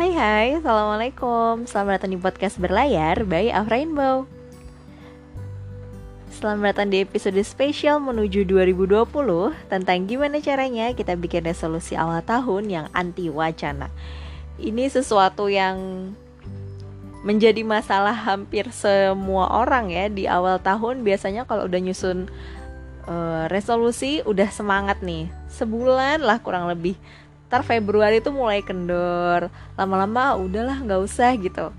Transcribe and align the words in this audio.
Hai 0.00 0.16
hai, 0.16 0.48
Assalamualaikum. 0.56 1.68
Selamat 1.68 2.00
datang 2.00 2.16
di 2.16 2.16
podcast 2.16 2.56
berlayar 2.56 3.20
by 3.28 3.52
Af 3.52 3.68
Rainbow. 3.68 4.24
Selamat 6.32 6.72
datang 6.72 6.88
di 6.88 7.04
episode 7.04 7.36
spesial 7.44 8.00
menuju 8.00 8.48
2020 8.48 8.96
Tentang 9.68 10.08
gimana 10.08 10.40
caranya 10.40 10.88
kita 10.96 11.20
bikin 11.20 11.44
resolusi 11.44 12.00
awal 12.00 12.24
tahun 12.24 12.72
yang 12.72 12.86
anti 12.96 13.28
wacana. 13.28 13.92
Ini 14.56 14.88
sesuatu 14.88 15.52
yang 15.52 15.76
menjadi 17.20 17.60
masalah 17.60 18.16
hampir 18.16 18.72
semua 18.72 19.52
orang 19.52 19.92
ya. 19.92 20.08
Di 20.08 20.24
awal 20.24 20.64
tahun 20.64 21.04
biasanya 21.04 21.44
kalau 21.44 21.68
udah 21.68 21.76
nyusun 21.76 22.24
uh, 23.04 23.52
resolusi 23.52 24.24
udah 24.24 24.48
semangat 24.48 25.04
nih. 25.04 25.28
Sebulan 25.52 26.24
lah 26.24 26.40
kurang 26.40 26.72
lebih 26.72 26.96
ntar 27.50 27.66
Februari 27.66 28.22
itu 28.22 28.30
mulai 28.30 28.62
kendor. 28.62 29.50
Lama-lama 29.74 30.38
udahlah 30.38 30.78
nggak 30.86 31.02
usah 31.02 31.34
gitu. 31.34 31.74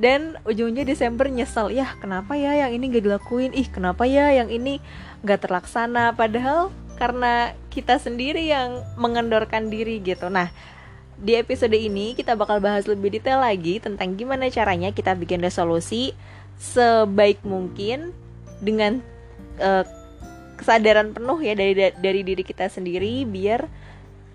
Dan 0.00 0.40
ujungnya 0.48 0.88
Desember 0.88 1.28
nyesel 1.28 1.76
ya 1.76 1.92
kenapa 2.00 2.32
ya 2.32 2.56
yang 2.56 2.72
ini 2.72 2.88
gak 2.88 3.04
dilakuin? 3.04 3.52
Ih 3.52 3.68
kenapa 3.68 4.08
ya 4.08 4.32
yang 4.32 4.48
ini 4.48 4.80
gak 5.20 5.44
terlaksana? 5.44 6.16
Padahal 6.16 6.72
karena 6.96 7.52
kita 7.68 8.00
sendiri 8.00 8.48
yang 8.48 8.80
mengendorkan 8.96 9.68
diri 9.68 10.00
gitu. 10.00 10.32
Nah 10.32 10.48
di 11.20 11.36
episode 11.36 11.76
ini 11.76 12.16
kita 12.16 12.32
bakal 12.32 12.64
bahas 12.64 12.88
lebih 12.88 13.12
detail 13.12 13.44
lagi 13.44 13.76
tentang 13.76 14.16
gimana 14.16 14.48
caranya 14.48 14.88
kita 14.88 15.12
bikin 15.12 15.44
resolusi 15.44 16.16
sebaik 16.56 17.44
mungkin 17.44 18.16
dengan 18.64 19.04
uh, 19.60 19.84
kesadaran 20.56 21.12
penuh 21.12 21.40
ya 21.44 21.52
dari 21.52 21.76
dari 21.76 22.20
diri 22.24 22.40
kita 22.40 22.72
sendiri 22.72 23.28
biar 23.28 23.68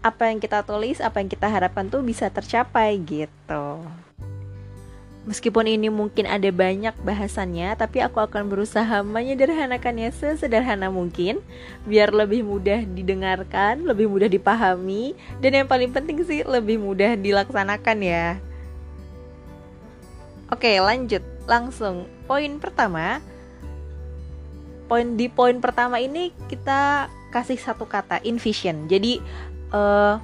apa 0.06 0.30
yang 0.30 0.38
kita 0.38 0.62
tulis, 0.62 1.02
apa 1.02 1.18
yang 1.18 1.30
kita 1.34 1.50
harapkan 1.50 1.90
tuh 1.90 2.06
bisa 2.06 2.30
tercapai 2.30 3.02
gitu. 3.02 3.82
Meskipun 5.26 5.66
ini 5.66 5.90
mungkin 5.90 6.30
ada 6.30 6.46
banyak 6.54 6.94
bahasannya, 7.02 7.74
tapi 7.74 7.98
aku 8.06 8.22
akan 8.22 8.46
berusaha 8.46 9.02
menyederhanakannya 9.02 10.14
sesederhana 10.14 10.94
mungkin 10.94 11.42
biar 11.90 12.14
lebih 12.14 12.46
mudah 12.46 12.86
didengarkan, 12.86 13.90
lebih 13.90 14.06
mudah 14.06 14.30
dipahami, 14.30 15.18
dan 15.42 15.66
yang 15.66 15.66
paling 15.66 15.90
penting 15.90 16.22
sih 16.22 16.46
lebih 16.46 16.78
mudah 16.78 17.18
dilaksanakan 17.18 17.98
ya. 18.06 18.38
Oke, 20.54 20.78
lanjut 20.78 21.26
langsung. 21.50 22.06
Poin 22.30 22.62
pertama, 22.62 23.18
poin 24.86 25.18
di 25.18 25.26
poin 25.26 25.58
pertama 25.58 25.98
ini 25.98 26.30
kita 26.46 27.10
kasih 27.34 27.58
satu 27.58 27.90
kata 27.90 28.22
envision. 28.22 28.86
Jadi 28.86 29.26
uh, 29.76 30.16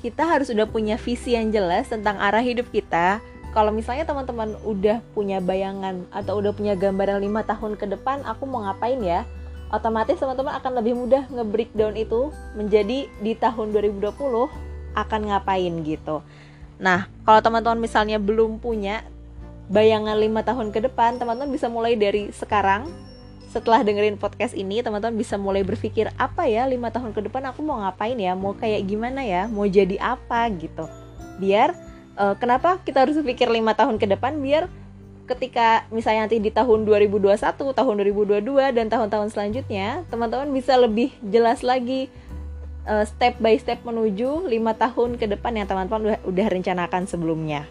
kita 0.00 0.24
harus 0.24 0.48
udah 0.48 0.64
punya 0.64 0.96
visi 0.96 1.36
yang 1.36 1.52
jelas 1.52 1.92
tentang 1.92 2.16
arah 2.16 2.40
hidup 2.40 2.70
kita. 2.72 3.20
Kalau 3.52 3.74
misalnya 3.74 4.06
teman-teman 4.06 4.54
udah 4.62 5.02
punya 5.12 5.42
bayangan 5.42 6.06
atau 6.12 6.38
udah 6.38 6.52
punya 6.54 6.78
gambaran 6.78 7.18
lima 7.20 7.42
tahun 7.42 7.74
ke 7.74 7.90
depan, 7.98 8.22
aku 8.24 8.46
mau 8.46 8.64
ngapain 8.64 9.00
ya? 9.02 9.26
Otomatis 9.68 10.16
teman-teman 10.16 10.56
akan 10.56 10.72
lebih 10.80 10.94
mudah 10.96 11.28
nge-breakdown 11.28 11.92
itu 11.98 12.32
menjadi 12.56 13.08
di 13.20 13.32
tahun 13.36 13.74
2020 13.74 14.16
akan 14.96 15.20
ngapain 15.28 15.74
gitu. 15.84 16.24
Nah, 16.78 17.10
kalau 17.26 17.40
teman-teman 17.42 17.82
misalnya 17.82 18.16
belum 18.22 18.62
punya 18.62 19.02
bayangan 19.68 20.16
lima 20.16 20.40
tahun 20.46 20.72
ke 20.72 20.88
depan, 20.88 21.18
teman-teman 21.20 21.52
bisa 21.52 21.66
mulai 21.68 21.98
dari 21.98 22.30
sekarang 22.32 22.88
setelah 23.48 23.80
dengerin 23.80 24.20
podcast 24.20 24.52
ini 24.52 24.84
teman-teman 24.84 25.16
bisa 25.16 25.40
mulai 25.40 25.64
berpikir 25.64 26.12
apa 26.20 26.44
ya 26.44 26.68
lima 26.68 26.92
tahun 26.92 27.16
ke 27.16 27.32
depan 27.32 27.48
aku 27.48 27.64
mau 27.64 27.80
ngapain 27.80 28.16
ya? 28.16 28.36
Mau 28.36 28.52
kayak 28.52 28.84
gimana 28.84 29.24
ya? 29.24 29.48
Mau 29.48 29.64
jadi 29.64 29.96
apa? 29.96 30.44
Gitu. 30.52 30.84
Biar 31.40 31.72
uh, 32.20 32.36
kenapa 32.36 32.76
kita 32.84 33.08
harus 33.08 33.16
berpikir 33.16 33.48
lima 33.48 33.72
tahun 33.72 33.96
ke 33.96 34.04
depan? 34.04 34.36
Biar 34.44 34.68
ketika 35.28 35.84
misalnya 35.92 36.28
nanti 36.28 36.40
di 36.40 36.48
tahun 36.48 36.88
2021 36.88 37.36
tahun 37.76 37.94
2022 38.00 38.40
dan 38.72 38.86
tahun-tahun 38.88 39.28
selanjutnya 39.36 40.08
teman-teman 40.08 40.48
bisa 40.48 40.72
lebih 40.80 41.12
jelas 41.20 41.60
lagi 41.60 42.08
uh, 42.88 43.04
step 43.04 43.36
by 43.36 43.60
step 43.60 43.84
menuju 43.84 44.48
lima 44.48 44.72
tahun 44.72 45.20
ke 45.20 45.28
depan 45.36 45.52
yang 45.60 45.68
teman-teman 45.68 46.16
udah, 46.16 46.18
udah 46.24 46.46
rencanakan 46.48 47.04
sebelumnya 47.04 47.68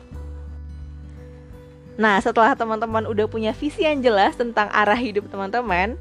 Nah, 1.97 2.22
setelah 2.22 2.53
teman-teman 2.53 3.09
udah 3.09 3.25
punya 3.25 3.52
visi 3.58 3.81
yang 3.81 4.06
jelas 4.06 4.38
tentang 4.38 4.69
arah 4.69 4.97
hidup 4.97 5.25
teman-teman, 5.34 5.97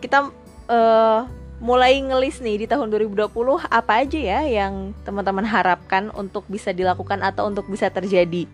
kita 0.00 0.32
uh, 0.72 1.28
mulai 1.60 2.00
ngelis 2.00 2.40
nih 2.40 2.64
di 2.64 2.66
tahun 2.66 2.88
2020 2.88 3.28
apa 3.68 3.92
aja 4.00 4.16
ya 4.16 4.40
yang 4.48 4.96
teman-teman 5.04 5.44
harapkan 5.44 6.08
untuk 6.16 6.48
bisa 6.48 6.72
dilakukan 6.72 7.20
atau 7.20 7.52
untuk 7.52 7.68
bisa 7.68 7.92
terjadi. 7.92 8.48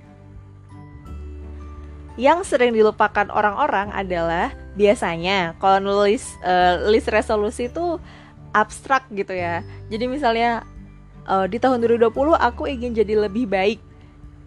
Yang 2.19 2.51
sering 2.51 2.75
dilupakan 2.75 3.31
orang-orang 3.31 3.95
adalah 3.95 4.51
biasanya 4.75 5.55
kalau 5.63 5.79
nulis 5.79 6.27
uh, 6.43 6.91
list 6.91 7.07
resolusi 7.07 7.71
itu 7.71 8.03
abstrak 8.51 9.07
gitu 9.15 9.31
ya. 9.31 9.63
Jadi 9.87 10.11
misalnya 10.11 10.67
uh, 11.31 11.47
di 11.47 11.63
tahun 11.63 11.79
2020 11.87 12.11
aku 12.35 12.67
ingin 12.67 12.91
jadi 12.91 13.15
lebih 13.31 13.47
baik 13.47 13.79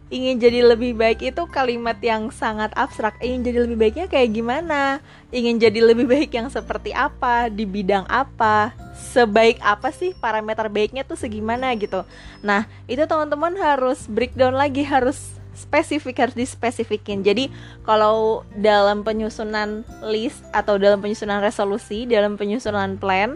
ingin 0.09 0.41
jadi 0.41 0.65
lebih 0.65 0.97
baik 0.97 1.21
itu 1.21 1.45
kalimat 1.49 1.97
yang 2.01 2.33
sangat 2.33 2.73
abstrak. 2.73 3.17
Ingin 3.21 3.45
jadi 3.45 3.57
lebih 3.65 3.77
baiknya 3.77 4.05
kayak 4.09 4.29
gimana? 4.33 5.01
Ingin 5.29 5.61
jadi 5.61 5.79
lebih 5.85 6.09
baik 6.09 6.33
yang 6.33 6.49
seperti 6.49 6.89
apa? 6.93 7.47
Di 7.47 7.63
bidang 7.69 8.09
apa? 8.09 8.73
Sebaik 8.97 9.61
apa 9.61 9.93
sih 9.93 10.17
parameter 10.17 10.65
baiknya 10.67 11.05
tuh 11.05 11.15
segimana 11.15 11.71
gitu. 11.77 12.01
Nah, 12.41 12.65
itu 12.89 13.05
teman-teman 13.05 13.53
harus 13.61 14.09
breakdown 14.09 14.57
lagi, 14.57 14.81
harus 14.81 15.37
spesifik 15.53 16.25
harus 16.25 16.35
dispesifikin. 16.35 17.21
Jadi 17.21 17.53
kalau 17.85 18.47
dalam 18.57 19.05
penyusunan 19.05 19.85
list 20.07 20.41
atau 20.55 20.81
dalam 20.81 21.03
penyusunan 21.03 21.43
resolusi, 21.43 22.09
dalam 22.09 22.39
penyusunan 22.39 22.97
plan 22.97 23.35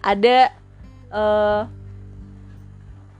ada 0.00 0.54
uh, 1.10 1.66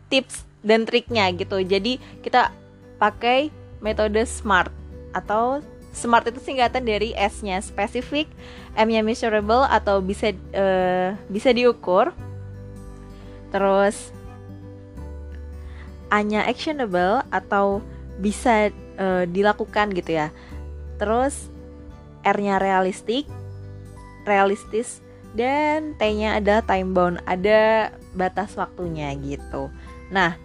tips 0.07 0.47
dan 0.63 0.87
triknya 0.87 1.29
gitu. 1.35 1.59
Jadi 1.67 1.99
kita 2.23 2.55
pakai 2.97 3.53
metode 3.81 4.25
SMART 4.25 4.73
atau 5.13 5.61
SMART 5.97 6.29
itu 6.29 6.41
singkatan 6.45 6.85
dari 6.85 7.17
S-nya 7.17 7.57
spesifik, 7.65 8.29
M-nya 8.77 9.01
measurable 9.01 9.65
atau 9.65 10.05
bisa 10.05 10.37
uh, 10.53 11.17
bisa 11.33 11.57
diukur. 11.57 12.13
Terus 13.49 14.13
A-nya 16.13 16.45
actionable 16.45 17.25
atau 17.33 17.81
bisa 18.21 18.69
uh, 19.01 19.25
dilakukan 19.25 19.97
gitu 19.97 20.21
ya. 20.21 20.29
Terus 21.01 21.49
R-nya 22.25 22.61
realistik, 22.61 23.25
realistis 24.29 25.01
dan 25.37 25.97
T-nya 26.01 26.41
ada 26.41 26.65
time 26.65 26.93
bound, 26.97 27.21
ada 27.29 27.93
batas 28.17 28.57
waktunya 28.57 29.13
gitu. 29.21 29.69
Nah, 30.09 30.41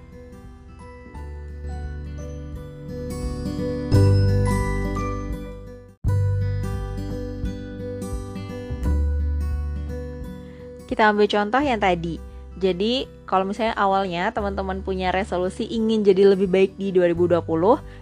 Kita 10.92 11.08
ambil 11.08 11.24
contoh 11.32 11.64
yang 11.64 11.80
tadi. 11.80 12.20
Jadi, 12.60 13.08
kalau 13.24 13.48
misalnya 13.48 13.72
awalnya 13.80 14.28
teman-teman 14.36 14.84
punya 14.84 15.08
resolusi 15.16 15.64
ingin 15.72 16.04
jadi 16.04 16.36
lebih 16.36 16.52
baik 16.52 16.76
di 16.76 16.92
2020, 16.92 17.40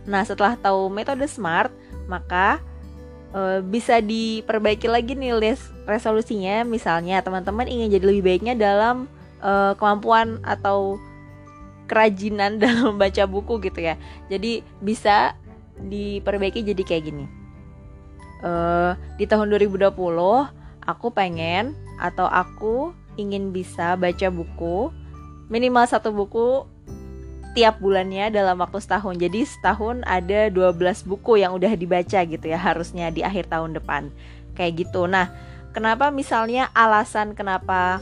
nah 0.10 0.26
setelah 0.26 0.58
tahu 0.58 0.90
metode 0.90 1.22
SMART, 1.30 1.70
maka 2.10 2.58
e, 3.30 3.62
bisa 3.62 4.02
diperbaiki 4.02 4.90
lagi 4.90 5.14
nih 5.14 5.38
list 5.38 5.70
resolusinya. 5.86 6.66
Misalnya, 6.66 7.22
teman-teman 7.22 7.70
ingin 7.70 7.94
jadi 7.94 8.10
lebih 8.10 8.26
baiknya 8.26 8.58
dalam 8.58 9.06
e, 9.38 9.78
kemampuan 9.78 10.42
atau 10.42 10.98
kerajinan 11.86 12.58
dalam 12.66 12.98
baca 12.98 13.30
buku 13.30 13.62
gitu 13.70 13.86
ya. 13.86 14.02
Jadi, 14.34 14.66
bisa 14.82 15.38
diperbaiki 15.78 16.66
jadi 16.66 16.82
kayak 16.82 17.04
gini. 17.06 17.30
E, 18.42 18.52
di 19.22 19.30
tahun 19.30 19.54
2020, 19.54 19.94
aku 20.90 21.08
pengen 21.14 21.78
atau 22.00 22.26
aku 22.26 22.96
ingin 23.20 23.52
bisa 23.52 24.00
baca 24.00 24.32
buku 24.32 24.96
minimal 25.52 25.84
satu 25.84 26.16
buku 26.16 26.64
tiap 27.58 27.82
bulannya 27.82 28.30
dalam 28.30 28.62
waktu 28.62 28.80
setahun. 28.80 29.18
Jadi 29.18 29.44
setahun 29.44 30.06
ada 30.06 30.48
12 30.48 30.80
buku 31.04 31.42
yang 31.42 31.58
udah 31.58 31.74
dibaca 31.74 32.20
gitu 32.24 32.46
ya 32.46 32.56
harusnya 32.56 33.10
di 33.10 33.26
akhir 33.26 33.50
tahun 33.50 33.76
depan. 33.76 34.14
Kayak 34.54 34.88
gitu. 34.88 35.10
Nah, 35.10 35.34
kenapa 35.74 36.14
misalnya 36.14 36.70
alasan 36.78 37.34
kenapa 37.34 38.00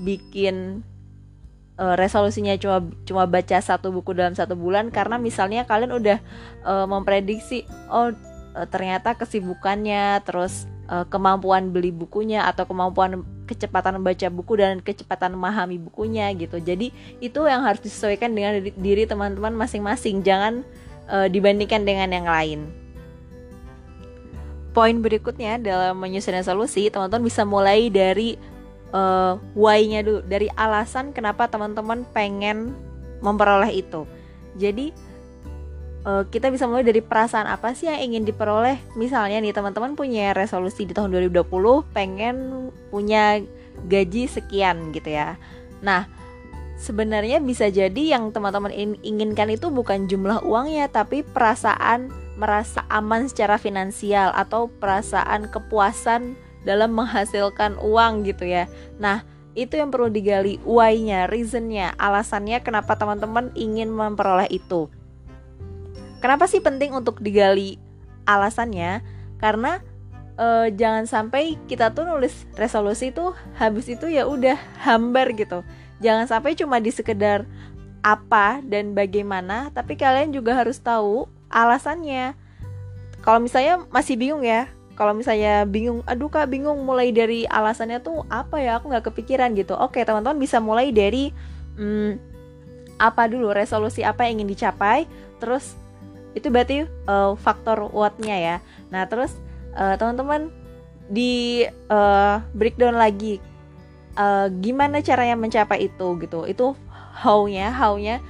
bikin 0.00 0.82
uh, 1.78 1.94
resolusinya 1.94 2.56
cuma 2.56 2.82
cuma 3.04 3.24
baca 3.28 3.58
satu 3.60 3.94
buku 3.94 4.16
dalam 4.16 4.32
satu 4.32 4.54
bulan 4.58 4.90
karena 4.90 5.16
misalnya 5.16 5.66
kalian 5.66 5.94
udah 5.94 6.18
uh, 6.62 6.86
memprediksi 6.86 7.66
oh 7.90 8.14
uh, 8.54 8.66
ternyata 8.70 9.18
kesibukannya 9.18 10.22
terus 10.22 10.70
uh, 10.88 11.04
kemampuan 11.06 11.70
beli 11.70 11.92
bukunya 11.92 12.48
atau 12.48 12.64
kemampuan 12.64 13.22
kecepatan 13.48 14.00
membaca 14.00 14.28
buku 14.28 14.52
dan 14.60 14.80
kecepatan 14.80 15.36
memahami 15.36 15.80
bukunya 15.80 16.28
gitu. 16.36 16.60
Jadi 16.60 16.92
itu 17.20 17.40
yang 17.44 17.64
harus 17.64 17.80
disesuaikan 17.80 18.32
dengan 18.32 18.60
diri 18.76 19.04
teman-teman 19.08 19.54
masing-masing. 19.56 20.24
Jangan 20.24 20.64
uh, 21.08 21.28
dibandingkan 21.28 21.84
dengan 21.84 22.12
yang 22.12 22.26
lain. 22.28 22.60
Poin 24.76 24.96
berikutnya 25.00 25.58
dalam 25.58 25.96
menyusun 25.96 26.38
solusi 26.44 26.92
teman-teman 26.92 27.24
bisa 27.24 27.42
mulai 27.42 27.88
dari 27.88 28.36
uh, 28.92 29.40
why-nya 29.56 30.04
dulu 30.04 30.20
dari 30.28 30.46
alasan 30.54 31.10
kenapa 31.16 31.48
teman-teman 31.48 32.04
pengen 32.12 32.76
memperoleh 33.24 33.72
itu. 33.74 34.06
Jadi 34.54 34.94
uh, 36.08 36.24
kita 36.32 36.48
bisa 36.48 36.64
mulai 36.64 36.88
dari 36.88 37.04
perasaan 37.04 37.44
apa 37.44 37.76
sih 37.76 37.92
yang 37.92 38.00
ingin 38.00 38.24
diperoleh? 38.24 38.80
Misalnya 38.96 39.44
nih 39.44 39.52
teman-teman 39.52 39.92
punya 39.92 40.32
resolusi 40.32 40.88
di 40.88 40.96
tahun 40.96 41.12
2020 41.12 41.44
pengen 41.92 42.36
punya 42.88 43.44
gaji 43.84 44.24
sekian 44.26 44.90
gitu 44.96 45.12
ya. 45.12 45.36
Nah 45.84 46.08
sebenarnya 46.80 47.44
bisa 47.44 47.68
jadi 47.68 48.16
yang 48.16 48.32
teman-teman 48.32 48.72
inginkan 49.04 49.52
itu 49.52 49.68
bukan 49.68 50.08
jumlah 50.08 50.46
uangnya 50.46 50.88
tapi 50.88 51.26
perasaan 51.26 52.08
merasa 52.38 52.86
aman 52.86 53.26
secara 53.26 53.58
finansial 53.58 54.30
atau 54.30 54.70
perasaan 54.70 55.50
kepuasan 55.50 56.38
dalam 56.62 56.94
menghasilkan 56.94 57.76
uang 57.82 58.26
gitu 58.26 58.46
ya. 58.46 58.70
Nah 58.98 59.26
itu 59.58 59.74
yang 59.74 59.90
perlu 59.90 60.06
digali 60.06 60.62
why-nya, 60.62 61.26
reasonnya, 61.26 61.90
alasannya 61.98 62.62
kenapa 62.62 62.94
teman-teman 62.94 63.50
ingin 63.58 63.90
memperoleh 63.90 64.46
itu. 64.54 64.86
Kenapa 66.18 66.50
sih 66.50 66.58
penting 66.58 66.90
untuk 66.94 67.22
digali 67.22 67.78
alasannya? 68.26 69.02
Karena 69.38 69.78
e, 70.34 70.74
jangan 70.74 71.06
sampai 71.06 71.54
kita 71.70 71.94
tuh 71.94 72.06
nulis 72.06 72.46
resolusi 72.58 73.14
itu 73.14 73.30
habis 73.54 73.86
itu 73.86 74.10
ya 74.10 74.26
udah 74.26 74.58
hambar 74.82 75.30
gitu. 75.38 75.62
Jangan 76.02 76.26
sampai 76.26 76.58
cuma 76.58 76.82
di 76.82 76.90
sekedar 76.90 77.46
apa 78.02 78.62
dan 78.62 78.94
bagaimana, 78.94 79.70
tapi 79.74 79.98
kalian 79.98 80.30
juga 80.30 80.54
harus 80.54 80.78
tahu 80.78 81.26
alasannya. 81.50 82.34
Kalau 83.22 83.42
misalnya 83.42 83.82
masih 83.90 84.14
bingung 84.14 84.46
ya, 84.46 84.70
kalau 84.98 85.14
misalnya 85.14 85.62
bingung 85.62 86.02
aduh 86.10 86.26
kak 86.26 86.50
bingung 86.50 86.82
mulai 86.82 87.14
dari 87.14 87.46
alasannya 87.46 88.02
tuh 88.02 88.26
apa 88.26 88.58
ya 88.58 88.82
aku 88.82 88.90
nggak 88.90 89.14
kepikiran 89.14 89.54
gitu 89.54 89.78
oke 89.78 89.94
teman-teman 89.94 90.42
bisa 90.42 90.58
mulai 90.58 90.90
dari 90.90 91.30
hmm, 91.78 92.18
apa 92.98 93.30
dulu 93.30 93.54
resolusi 93.54 94.02
apa 94.02 94.26
yang 94.26 94.42
ingin 94.42 94.58
dicapai 94.58 95.06
terus 95.38 95.78
itu 96.36 96.48
berarti 96.52 96.84
uh, 97.08 97.32
faktor 97.38 97.88
what-nya 97.92 98.36
ya. 98.36 98.56
Nah 98.92 99.08
terus 99.08 99.36
uh, 99.76 99.96
teman-teman 99.96 100.52
di 101.08 101.64
uh, 101.88 102.44
breakdown 102.52 102.96
lagi 102.96 103.40
uh, 104.18 104.52
gimana 104.60 105.00
caranya 105.00 105.36
mencapai 105.38 105.88
itu 105.88 106.06
gitu. 106.20 106.44
Itu 106.44 106.76
how-nya 107.18 107.72
how-nya 107.72 108.20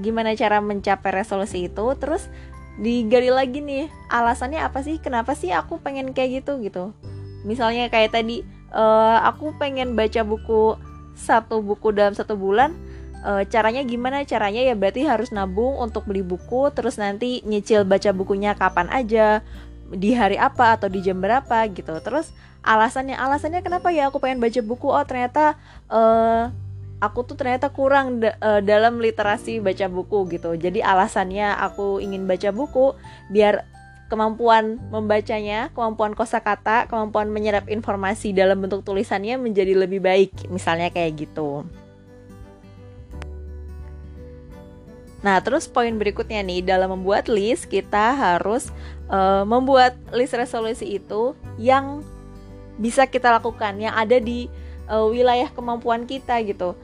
gimana 0.00 0.32
cara 0.38 0.62
mencapai 0.62 1.22
resolusi 1.22 1.66
itu. 1.66 1.86
Terus 1.98 2.30
digali 2.80 3.28
lagi 3.28 3.60
nih 3.60 3.92
alasannya 4.08 4.64
apa 4.64 4.80
sih 4.80 4.96
kenapa 4.96 5.36
sih 5.36 5.52
aku 5.52 5.82
pengen 5.82 6.14
kayak 6.16 6.42
gitu 6.42 6.62
gitu. 6.62 6.94
Misalnya 7.42 7.90
kayak 7.90 8.14
tadi 8.14 8.46
uh, 8.70 9.18
aku 9.28 9.52
pengen 9.58 9.98
baca 9.98 10.22
buku 10.22 10.78
satu 11.12 11.60
buku 11.60 11.92
dalam 11.92 12.16
satu 12.16 12.38
bulan 12.38 12.72
uh, 13.24 13.42
caranya 13.48 13.82
gimana 13.86 14.26
caranya 14.26 14.62
ya 14.62 14.74
berarti 14.76 15.06
harus 15.06 15.30
nabung 15.30 15.78
untuk 15.78 16.04
beli 16.04 16.20
buku 16.20 16.70
terus 16.74 16.98
nanti 16.98 17.40
nyicil 17.46 17.86
baca 17.86 18.10
bukunya 18.12 18.52
kapan 18.58 18.90
aja 18.92 19.40
di 19.92 20.16
hari 20.16 20.36
apa 20.36 20.76
atau 20.76 20.88
di 20.88 21.00
jam 21.04 21.20
berapa 21.20 21.68
gitu 21.70 21.94
terus 22.02 22.34
alasannya 22.62 23.18
alasannya 23.18 23.60
kenapa 23.60 23.90
ya 23.90 24.08
aku 24.08 24.22
pengen 24.22 24.38
baca 24.38 24.60
buku 24.62 24.88
oh 24.88 25.04
ternyata 25.04 25.58
uh, 25.90 26.48
aku 27.02 27.26
tuh 27.26 27.34
ternyata 27.34 27.66
kurang 27.74 28.22
da 28.22 28.38
uh, 28.38 28.62
dalam 28.62 29.02
literasi 29.02 29.58
baca 29.58 29.90
buku 29.90 30.38
gitu. 30.38 30.54
Jadi 30.54 30.78
alasannya 30.78 31.58
aku 31.58 31.98
ingin 31.98 32.30
baca 32.30 32.54
buku 32.54 32.94
biar 33.26 33.66
kemampuan 34.06 34.78
membacanya, 34.94 35.74
kemampuan 35.74 36.14
kosakata, 36.14 36.86
kemampuan 36.86 37.26
menyerap 37.26 37.66
informasi 37.66 38.30
dalam 38.30 38.62
bentuk 38.62 38.86
tulisannya 38.86 39.34
menjadi 39.34 39.74
lebih 39.74 39.98
baik. 39.98 40.46
Misalnya 40.46 40.94
kayak 40.94 41.26
gitu. 41.26 41.66
Nah, 45.22 45.38
terus 45.38 45.70
poin 45.70 45.94
berikutnya 45.94 46.42
nih, 46.42 46.66
dalam 46.66 46.98
membuat 46.98 47.30
list 47.30 47.70
kita 47.70 48.14
harus 48.14 48.74
uh, 49.06 49.46
membuat 49.46 49.94
list 50.10 50.34
resolusi 50.34 50.98
itu 50.98 51.38
yang 51.58 52.02
bisa 52.76 53.06
kita 53.06 53.30
lakukan, 53.30 53.78
yang 53.78 53.94
ada 53.94 54.18
di 54.18 54.50
uh, 54.90 55.06
wilayah 55.06 55.46
kemampuan 55.54 56.04
kita 56.10 56.42
gitu 56.42 56.74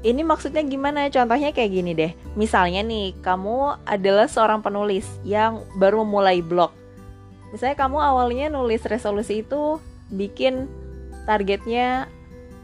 ini 0.00 0.24
maksudnya 0.24 0.64
gimana? 0.64 1.12
Contohnya 1.12 1.52
kayak 1.52 1.70
gini 1.72 1.92
deh. 1.92 2.12
Misalnya 2.32 2.80
nih, 2.80 3.12
kamu 3.20 3.84
adalah 3.84 4.24
seorang 4.28 4.64
penulis 4.64 5.04
yang 5.28 5.60
baru 5.76 6.00
memulai 6.04 6.40
blog. 6.40 6.72
Misalnya 7.52 7.76
kamu 7.76 7.98
awalnya 8.00 8.46
nulis 8.48 8.80
resolusi 8.86 9.44
itu 9.44 9.76
bikin 10.08 10.70
targetnya 11.28 12.08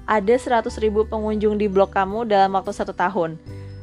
ada 0.06 0.34
100 0.38 0.70
ribu 0.80 1.04
pengunjung 1.04 1.58
di 1.58 1.66
blog 1.66 1.92
kamu 1.92 2.24
dalam 2.24 2.56
waktu 2.56 2.72
satu 2.72 2.96
tahun. 2.96 3.36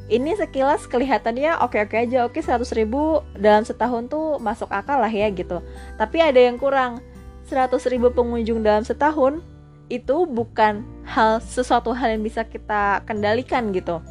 Ini 0.04 0.36
sekilas 0.36 0.84
kelihatannya 0.84 1.64
oke-oke 1.64 1.96
aja, 1.96 2.28
oke 2.28 2.36
100 2.36 2.60
ribu 2.76 3.24
dalam 3.40 3.64
setahun 3.64 4.12
tuh 4.12 4.36
masuk 4.36 4.68
akal 4.68 5.00
lah 5.00 5.08
ya 5.08 5.32
gitu. 5.32 5.64
Tapi 5.96 6.20
ada 6.20 6.36
yang 6.36 6.60
kurang, 6.60 7.00
100 7.48 7.72
ribu 7.88 8.12
pengunjung 8.12 8.60
dalam 8.60 8.84
setahun 8.84 9.40
itu 9.88 10.28
bukan 10.28 10.84
hal 11.08 11.40
sesuatu 11.40 11.96
hal 11.96 12.16
yang 12.16 12.22
bisa 12.24 12.44
kita 12.44 13.00
kendalikan 13.08 13.72
gitu. 13.72 14.04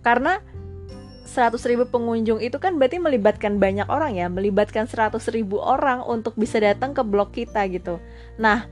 Karena 0.00 0.40
100 1.24 1.56
ribu 1.68 1.84
pengunjung 1.88 2.40
itu 2.40 2.56
kan 2.60 2.76
berarti 2.76 3.00
melibatkan 3.00 3.56
banyak 3.56 3.88
orang 3.88 4.16
ya 4.20 4.28
melibatkan 4.28 4.84
100 4.84 5.16
ribu 5.32 5.60
orang 5.60 6.04
untuk 6.04 6.36
bisa 6.36 6.60
datang 6.60 6.92
ke 6.92 7.00
blog 7.00 7.32
kita 7.32 7.64
gitu. 7.68 7.96
Nah 8.36 8.68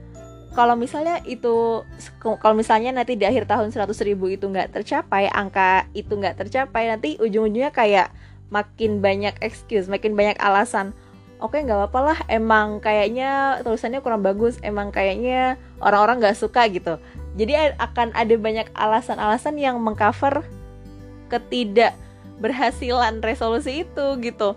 kalau 0.53 0.77
misalnya 0.77 1.17
itu 1.25 1.81
kalau 2.21 2.53
misalnya 2.53 2.93
nanti 2.93 3.17
di 3.17 3.25
akhir 3.25 3.49
tahun 3.49 3.73
100 3.73 3.89
ribu 4.05 4.29
itu 4.29 4.45
nggak 4.45 4.69
tercapai 4.69 5.25
angka 5.33 5.89
itu 5.97 6.13
nggak 6.13 6.45
tercapai 6.45 6.93
nanti 6.93 7.17
ujung-ujungnya 7.17 7.73
kayak 7.73 8.13
makin 8.53 9.01
banyak 9.01 9.33
excuse 9.41 9.89
makin 9.89 10.13
banyak 10.13 10.37
alasan. 10.37 10.93
Oke 11.41 11.59
okay, 11.59 11.65
nggak 11.67 11.75
apa-apa 11.75 11.99
lah 12.13 12.19
emang 12.31 12.79
kayaknya 12.79 13.59
tulisannya 13.65 13.99
kurang 13.99 14.21
bagus 14.23 14.61
emang 14.63 14.93
kayaknya 14.93 15.57
orang-orang 15.81 16.21
nggak 16.21 16.37
suka 16.37 16.69
gitu. 16.69 17.01
Jadi 17.33 17.57
akan 17.81 18.13
ada 18.13 18.35
banyak 18.37 18.69
alasan-alasan 18.77 19.57
yang 19.57 19.81
mengcover 19.81 20.45
ketidakberhasilan 21.33 23.25
resolusi 23.25 23.89
itu 23.89 24.05
gitu. 24.21 24.53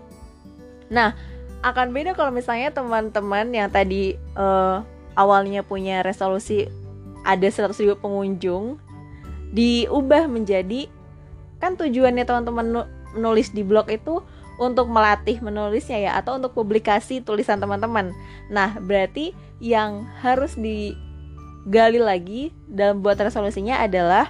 Nah 0.93 1.17
akan 1.65 1.89
beda 1.89 2.13
kalau 2.13 2.29
misalnya 2.29 2.69
teman-teman 2.69 3.49
yang 3.49 3.73
tadi 3.73 4.13
uh, 4.37 4.85
awalnya 5.17 5.65
punya 5.65 6.05
resolusi 6.05 6.69
ada 7.25 7.49
100 7.49 7.73
ribu 7.81 7.97
pengunjung 7.97 8.77
diubah 9.51 10.29
menjadi 10.29 10.85
kan 11.57 11.73
tujuannya 11.73 12.23
teman-teman 12.23 12.85
nulis 13.17 13.49
di 13.49 13.65
blog 13.65 13.89
itu 13.89 14.21
untuk 14.61 14.89
melatih 14.89 15.41
menulisnya 15.41 15.97
ya 15.97 16.11
atau 16.17 16.37
untuk 16.37 16.53
publikasi 16.53 17.21
tulisan 17.21 17.61
teman-teman. 17.61 18.13
Nah, 18.49 18.77
berarti 18.81 19.33
yang 19.61 20.05
harus 20.21 20.57
digali 20.57 22.01
lagi 22.01 22.53
dalam 22.65 23.01
buat 23.05 23.17
resolusinya 23.17 23.77
adalah 23.81 24.29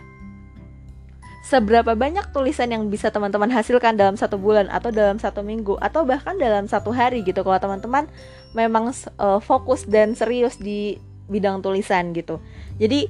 seberapa 1.47 1.95
banyak 1.95 2.35
tulisan 2.35 2.75
yang 2.75 2.91
bisa 2.91 3.07
teman-teman 3.07 3.47
hasilkan 3.47 3.95
dalam 3.95 4.19
satu 4.19 4.35
bulan 4.35 4.67
atau 4.67 4.91
dalam 4.91 5.15
satu 5.15 5.47
minggu 5.47 5.79
atau 5.79 6.03
bahkan 6.03 6.35
dalam 6.35 6.67
satu 6.67 6.91
hari 6.91 7.23
gitu 7.23 7.39
kalau 7.39 7.55
teman-teman 7.55 8.11
memang 8.51 8.91
uh, 9.15 9.39
fokus 9.39 9.87
dan 9.87 10.11
serius 10.11 10.59
di 10.59 10.99
bidang 11.31 11.63
tulisan 11.63 12.11
gitu. 12.11 12.43
Jadi 12.75 13.07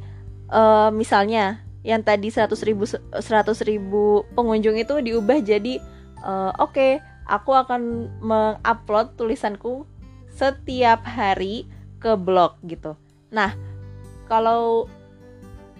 uh, 0.53 0.93
misalnya 0.93 1.65
yang 1.81 2.05
tadi 2.05 2.29
100 2.29 2.53
ribu 2.67 2.83
100 2.85 3.17
ribu 3.63 4.27
pengunjung 4.37 4.75
itu 4.75 4.99
diubah 5.01 5.39
jadi 5.39 5.79
uh, 6.21 6.51
oke 6.59 6.75
okay, 6.75 6.91
aku 7.25 7.55
akan 7.55 8.11
mengupload 8.19 9.15
tulisanku 9.15 9.87
setiap 10.35 11.07
hari 11.07 11.63
ke 12.03 12.11
blog 12.19 12.59
gitu 12.67 12.99
nah 13.31 13.55
kalau 14.27 14.91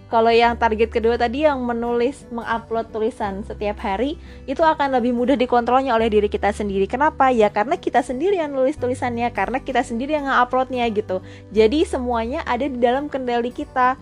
kalau 0.08 0.32
yang 0.32 0.56
target 0.56 0.88
kedua 0.88 1.20
tadi 1.20 1.44
yang 1.44 1.60
menulis 1.60 2.24
mengupload 2.32 2.88
tulisan 2.88 3.44
setiap 3.44 3.76
hari 3.84 4.16
itu 4.48 4.64
akan 4.64 4.96
lebih 4.96 5.12
mudah 5.12 5.36
dikontrolnya 5.36 5.92
oleh 5.92 6.08
diri 6.08 6.32
kita 6.32 6.48
sendiri. 6.48 6.88
Kenapa? 6.88 7.28
Ya 7.28 7.52
karena 7.52 7.76
kita 7.76 8.00
sendiri 8.00 8.40
yang 8.40 8.56
nulis 8.56 8.80
tulisannya, 8.80 9.28
karena 9.36 9.60
kita 9.60 9.84
sendiri 9.84 10.16
yang 10.16 10.24
nguploadnya 10.24 10.88
gitu. 10.96 11.20
Jadi 11.52 11.84
semuanya 11.84 12.40
ada 12.48 12.64
di 12.64 12.80
dalam 12.80 13.12
kendali 13.12 13.52
kita. 13.52 14.00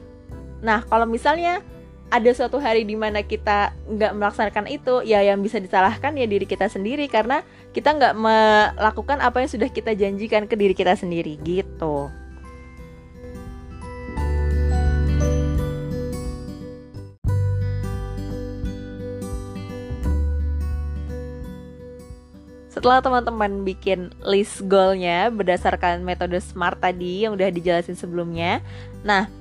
Nah, 0.63 0.87
kalau 0.87 1.11
misalnya 1.11 1.59
ada 2.07 2.31
suatu 2.31 2.63
hari 2.63 2.87
di 2.87 2.95
mana 2.95 3.27
kita 3.27 3.75
nggak 3.91 4.13
melaksanakan 4.15 4.71
itu 4.71 5.03
ya 5.03 5.27
yang 5.27 5.43
bisa 5.43 5.59
disalahkan 5.59 6.15
ya 6.15 6.31
diri 6.31 6.47
kita 6.47 6.71
sendiri 6.71 7.11
karena 7.11 7.43
kita 7.75 7.99
nggak 7.99 8.15
melakukan 8.15 9.19
apa 9.19 9.43
yang 9.43 9.51
sudah 9.51 9.67
kita 9.67 9.91
janjikan 9.99 10.47
ke 10.47 10.55
diri 10.55 10.71
kita 10.71 10.95
sendiri 10.95 11.35
gitu 11.43 12.07
setelah 22.77 23.01
teman-teman 23.01 23.65
bikin 23.65 24.13
list 24.21 24.61
goalnya 24.69 25.33
berdasarkan 25.33 26.05
metode 26.05 26.37
SMART 26.37 26.77
tadi 26.77 27.25
yang 27.25 27.33
udah 27.33 27.49
dijelasin 27.49 27.97
sebelumnya, 27.97 28.61
nah 29.01 29.33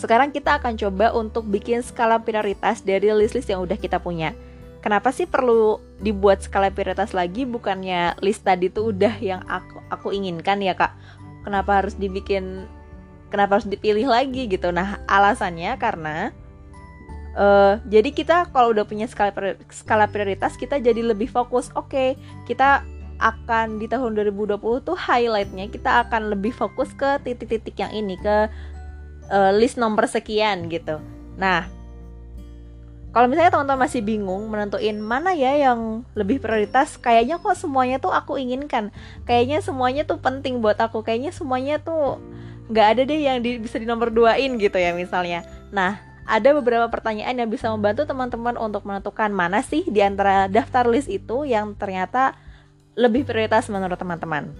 sekarang 0.00 0.32
kita 0.32 0.56
akan 0.56 0.80
coba 0.80 1.12
untuk 1.12 1.44
bikin 1.44 1.84
skala 1.84 2.16
prioritas 2.16 2.80
dari 2.80 3.12
list-list 3.12 3.52
yang 3.52 3.60
udah 3.60 3.76
kita 3.76 4.00
punya. 4.00 4.32
Kenapa 4.80 5.12
sih 5.12 5.28
perlu 5.28 5.84
dibuat 6.00 6.40
skala 6.40 6.72
prioritas 6.72 7.12
lagi? 7.12 7.44
Bukannya 7.44 8.16
list 8.24 8.40
tadi 8.40 8.72
tuh 8.72 8.88
udah 8.96 9.12
yang 9.20 9.44
aku 9.44 9.76
aku 9.92 10.08
inginkan 10.16 10.64
ya 10.64 10.72
kak? 10.72 10.96
Kenapa 11.44 11.84
harus 11.84 11.92
dibikin? 11.92 12.64
Kenapa 13.28 13.60
harus 13.60 13.68
dipilih 13.68 14.08
lagi 14.08 14.48
gitu? 14.48 14.72
Nah 14.72 14.96
alasannya 15.04 15.76
karena 15.76 16.32
Uh, 17.36 17.76
jadi 17.86 18.10
kita 18.10 18.36
kalau 18.50 18.72
udah 18.72 18.88
punya 18.88 19.04
skala 19.06 19.34
skala 19.68 20.06
prioritas 20.08 20.56
kita 20.56 20.80
jadi 20.80 21.00
lebih 21.02 21.28
fokus. 21.28 21.68
Oke, 21.76 21.88
okay, 21.88 22.08
kita 22.48 22.82
akan 23.18 23.82
di 23.82 23.90
tahun 23.90 24.14
2020 24.14 24.86
tuh 24.86 24.94
highlightnya 24.94 25.66
kita 25.68 26.06
akan 26.06 26.30
lebih 26.30 26.54
fokus 26.54 26.94
ke 26.94 27.18
titik-titik 27.26 27.74
yang 27.74 27.90
ini 27.90 28.14
ke 28.14 28.46
uh, 29.30 29.52
list 29.54 29.74
nomor 29.74 30.06
sekian 30.06 30.70
gitu. 30.70 31.02
Nah, 31.34 31.66
kalau 33.10 33.26
misalnya 33.26 33.58
teman-teman 33.58 33.88
masih 33.88 34.00
bingung 34.04 34.46
menentuin 34.46 35.00
mana 35.02 35.34
ya 35.34 35.56
yang 35.58 36.06
lebih 36.14 36.38
prioritas, 36.38 36.94
kayaknya 37.00 37.42
kok 37.42 37.58
semuanya 37.58 37.98
tuh 37.98 38.14
aku 38.14 38.38
inginkan, 38.38 38.94
kayaknya 39.26 39.58
semuanya 39.64 40.06
tuh 40.06 40.22
penting 40.22 40.62
buat 40.62 40.78
aku, 40.78 41.02
kayaknya 41.02 41.34
semuanya 41.34 41.82
tuh 41.82 42.22
nggak 42.68 42.86
ada 42.94 43.02
deh 43.08 43.18
yang 43.18 43.40
di, 43.40 43.58
bisa 43.58 43.80
di 43.80 43.88
nomor 43.88 44.12
duain 44.12 44.60
gitu 44.60 44.76
ya 44.78 44.94
misalnya. 44.94 45.42
Nah, 45.74 45.98
ada 46.28 46.52
beberapa 46.52 46.84
pertanyaan 46.92 47.40
yang 47.40 47.48
bisa 47.48 47.72
membantu 47.72 48.04
teman-teman 48.04 48.60
untuk 48.60 48.84
menentukan 48.84 49.32
mana 49.32 49.64
sih 49.64 49.88
di 49.88 50.04
antara 50.04 50.44
daftar 50.44 50.84
list 50.84 51.08
itu 51.08 51.48
yang 51.48 51.72
ternyata 51.72 52.36
lebih 52.92 53.24
prioritas 53.24 53.72
menurut 53.72 53.96
teman-teman. 53.96 54.52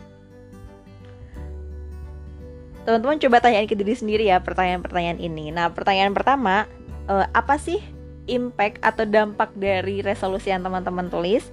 Teman-teman 2.88 3.20
coba 3.20 3.44
tanyain 3.44 3.68
ke 3.68 3.76
diri 3.76 3.92
sendiri 3.92 4.25
ya 4.32 4.40
pertanyaan-pertanyaan 4.40 5.20
ini. 5.20 5.52
Nah, 5.52 5.68
pertanyaan 5.68 6.16
pertama, 6.16 6.64
eh, 7.04 7.26
apa 7.37 7.60
sih 7.60 7.84
impact 8.25 8.80
atau 8.80 9.04
dampak 9.04 9.52
dari 9.52 10.00
resolusi 10.00 10.48
yang 10.48 10.64
teman-teman 10.64 11.12
tulis? 11.12 11.44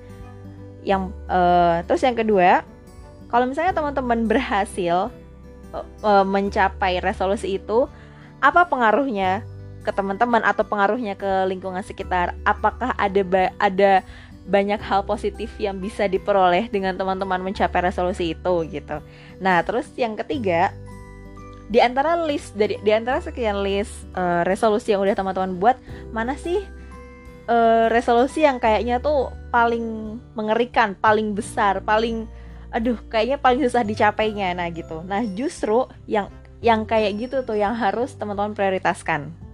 Yang 0.87 1.11
eh, 1.27 1.83
terus 1.91 2.07
yang 2.07 2.15
kedua, 2.15 2.63
kalau 3.27 3.51
misalnya 3.51 3.75
teman-teman 3.75 4.31
berhasil 4.31 5.11
eh, 5.75 6.23
mencapai 6.23 7.03
resolusi 7.03 7.59
itu, 7.59 7.91
apa 8.39 8.63
pengaruhnya 8.71 9.43
ke 9.85 9.93
teman-teman 9.93 10.41
atau 10.41 10.65
pengaruhnya 10.65 11.13
ke 11.13 11.45
lingkungan 11.45 11.85
sekitar? 11.85 12.33
Apakah 12.41 12.97
ada 12.97 13.21
ba 13.21 13.53
ada 13.61 14.01
banyak 14.45 14.77
hal 14.81 15.05
positif 15.05 15.53
yang 15.61 15.77
bisa 15.77 16.09
diperoleh 16.09 16.69
dengan 16.69 16.97
teman-teman 16.97 17.45
mencapai 17.45 17.85
resolusi 17.85 18.33
itu 18.33 18.53
gitu? 18.73 18.97
Nah 19.37 19.61
terus 19.61 19.85
yang 19.93 20.17
ketiga 20.17 20.73
di 21.65 21.81
antara 21.81 22.13
list 22.25 22.53
dari 22.53 22.77
di 22.81 22.93
antara 22.93 23.21
sekian 23.21 23.65
list 23.65 24.05
uh, 24.13 24.45
resolusi 24.45 24.93
yang 24.93 25.01
udah 25.01 25.17
teman-teman 25.17 25.57
buat 25.57 25.77
mana 26.13 26.37
sih 26.37 26.61
uh, 27.49 27.89
resolusi 27.89 28.45
yang 28.45 28.61
kayaknya 28.61 29.01
tuh 29.01 29.33
paling 29.49 30.17
mengerikan 30.37 30.93
paling 30.93 31.33
besar 31.33 31.81
paling 31.81 32.29
aduh 32.69 32.99
kayaknya 33.09 33.41
paling 33.41 33.65
susah 33.65 33.81
dicapainya 33.81 34.53
nah 34.53 34.69
gitu. 34.69 35.01
Nah 35.07 35.25
justru 35.33 35.89
yang 36.05 36.29
yang 36.61 36.85
kayak 36.85 37.17
gitu 37.17 37.41
tuh 37.41 37.57
yang 37.57 37.73
harus 37.73 38.13
teman-teman 38.13 38.53
prioritaskan 38.53 39.44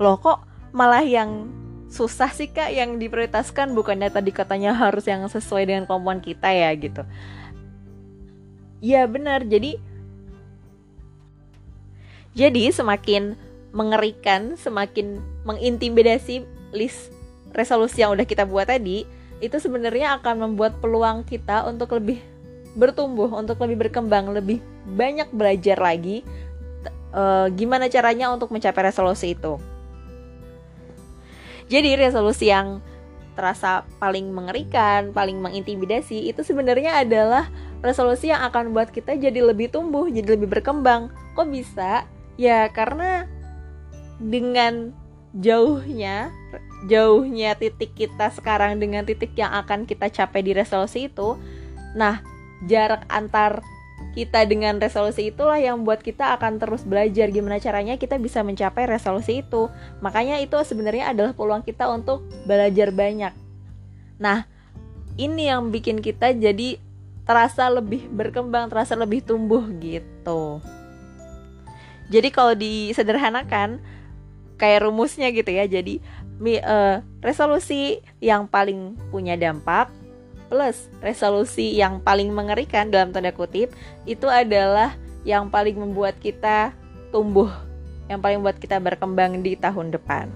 loh 0.00 0.16
kok 0.16 0.42
malah 0.72 1.04
yang 1.04 1.52
susah 1.92 2.32
sih 2.32 2.48
kak 2.48 2.72
yang 2.72 2.96
diprioritaskan? 2.96 3.76
Bukannya 3.76 4.08
tadi 4.08 4.32
katanya 4.32 4.72
harus 4.72 5.04
yang 5.04 5.26
sesuai 5.28 5.68
dengan 5.68 5.84
kemampuan 5.84 6.24
kita 6.24 6.48
ya 6.48 6.72
gitu. 6.74 7.04
Ya 8.80 9.04
benar. 9.04 9.44
Jadi 9.44 9.76
jadi 12.32 12.72
semakin 12.72 13.36
mengerikan 13.70 14.58
semakin 14.58 15.22
mengintimidasi 15.46 16.42
list 16.74 17.10
resolusi 17.54 18.02
yang 18.02 18.14
udah 18.14 18.26
kita 18.26 18.46
buat 18.46 18.70
tadi 18.70 19.06
itu 19.40 19.56
sebenarnya 19.56 20.18
akan 20.20 20.50
membuat 20.50 20.78
peluang 20.82 21.22
kita 21.26 21.66
untuk 21.66 21.94
lebih 21.98 22.18
bertumbuh 22.74 23.30
untuk 23.34 23.58
lebih 23.62 23.86
berkembang 23.86 24.30
lebih 24.30 24.62
banyak 24.94 25.26
belajar 25.34 25.78
lagi 25.78 26.22
uh, 27.14 27.50
gimana 27.50 27.90
caranya 27.90 28.30
untuk 28.30 28.50
mencapai 28.54 28.90
resolusi 28.90 29.34
itu 29.34 29.58
jadi 31.70 31.94
resolusi 31.94 32.50
yang 32.50 32.82
terasa 33.38 33.86
paling 34.02 34.34
mengerikan, 34.34 35.14
paling 35.14 35.38
mengintimidasi 35.38 36.28
itu 36.28 36.42
sebenarnya 36.42 37.00
adalah 37.00 37.48
resolusi 37.80 38.28
yang 38.28 38.42
akan 38.42 38.74
buat 38.74 38.90
kita 38.90 39.16
jadi 39.16 39.40
lebih 39.40 39.70
tumbuh, 39.70 40.10
jadi 40.10 40.34
lebih 40.36 40.50
berkembang. 40.50 41.14
Kok 41.38 41.48
bisa? 41.48 42.04
Ya 42.34 42.66
karena 42.68 43.30
dengan 44.20 44.92
jauhnya 45.32 46.34
jauhnya 46.90 47.54
titik 47.54 47.94
kita 47.94 48.34
sekarang 48.34 48.82
dengan 48.82 49.06
titik 49.06 49.32
yang 49.38 49.52
akan 49.52 49.86
kita 49.86 50.10
capai 50.10 50.42
di 50.42 50.52
resolusi 50.52 51.06
itu. 51.06 51.38
Nah, 51.94 52.24
jarak 52.66 53.06
antar 53.08 53.64
kita 54.10 54.42
dengan 54.42 54.82
resolusi 54.82 55.30
itulah 55.30 55.62
yang 55.62 55.86
buat 55.86 56.02
kita 56.02 56.34
akan 56.34 56.58
terus 56.58 56.82
belajar 56.82 57.30
gimana 57.30 57.62
caranya 57.62 57.94
kita 57.94 58.18
bisa 58.18 58.42
mencapai 58.42 58.90
resolusi 58.90 59.46
itu. 59.46 59.70
Makanya 60.02 60.42
itu 60.42 60.58
sebenarnya 60.66 61.14
adalah 61.14 61.30
peluang 61.30 61.62
kita 61.62 61.86
untuk 61.86 62.26
belajar 62.42 62.90
banyak. 62.90 63.30
Nah, 64.18 64.50
ini 65.14 65.46
yang 65.46 65.70
bikin 65.70 66.02
kita 66.02 66.34
jadi 66.34 66.82
terasa 67.22 67.70
lebih 67.70 68.10
berkembang, 68.10 68.66
terasa 68.66 68.98
lebih 68.98 69.22
tumbuh 69.22 69.62
gitu. 69.78 70.58
Jadi 72.10 72.28
kalau 72.34 72.58
disederhanakan 72.58 73.78
kayak 74.58 74.82
rumusnya 74.82 75.30
gitu 75.30 75.54
ya. 75.54 75.70
Jadi 75.70 76.02
uh, 76.66 76.98
resolusi 77.22 78.02
yang 78.18 78.50
paling 78.50 78.98
punya 79.14 79.38
dampak 79.38 79.99
plus 80.50 80.90
resolusi 80.98 81.78
yang 81.78 82.02
paling 82.02 82.34
mengerikan 82.34 82.90
dalam 82.90 83.14
tanda 83.14 83.30
kutip 83.30 83.70
itu 84.02 84.26
adalah 84.26 84.98
yang 85.22 85.46
paling 85.46 85.78
membuat 85.78 86.18
kita 86.18 86.74
tumbuh, 87.14 87.48
yang 88.10 88.18
paling 88.18 88.42
membuat 88.42 88.58
kita 88.58 88.82
berkembang 88.82 89.38
di 89.46 89.54
tahun 89.54 89.94
depan. 89.94 90.26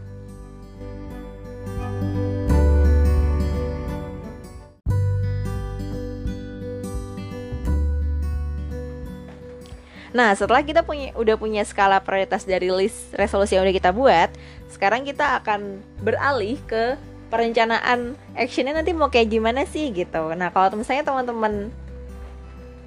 Nah, 10.14 10.30
setelah 10.38 10.62
kita 10.62 10.86
punya 10.86 11.10
udah 11.18 11.34
punya 11.34 11.66
skala 11.66 11.98
prioritas 11.98 12.46
dari 12.46 12.70
list 12.70 13.10
resolusi 13.18 13.58
yang 13.58 13.66
udah 13.66 13.74
kita 13.74 13.90
buat, 13.90 14.30
sekarang 14.70 15.02
kita 15.02 15.42
akan 15.42 15.82
beralih 16.06 16.54
ke 16.70 16.94
perencanaan 17.32 18.14
actionnya 18.36 18.76
nanti 18.76 18.92
mau 18.92 19.08
kayak 19.08 19.28
gimana 19.32 19.64
sih 19.64 19.90
gitu. 19.90 20.32
Nah 20.36 20.52
kalau 20.52 20.76
misalnya 20.78 21.04
teman-teman 21.06 21.72